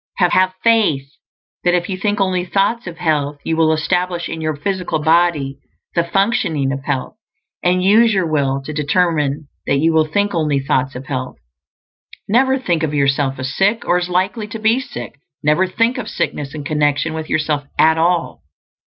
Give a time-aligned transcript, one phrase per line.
[0.17, 1.11] Have FAITH
[1.63, 5.59] that if you think only thoughts of health you will establish in your physical body
[5.93, 7.17] the functioning of health;
[7.61, 11.37] and use your will to determine that you will think only thoughts of health.
[12.27, 16.09] Never think of yourself as sick, or as likely to be sick; never think of
[16.09, 18.41] sickness in connection with yourself at all.